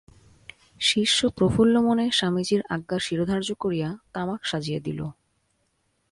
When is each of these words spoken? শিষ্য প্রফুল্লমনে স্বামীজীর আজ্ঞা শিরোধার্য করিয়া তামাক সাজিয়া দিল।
শিষ্য 0.81 1.19
প্রফুল্লমনে 1.29 2.05
স্বামীজীর 2.11 2.61
আজ্ঞা 2.69 2.97
শিরোধার্য 2.99 3.49
করিয়া 3.53 3.89
তামাক 4.13 4.41
সাজিয়া 4.45 4.79
দিল। 4.79 4.99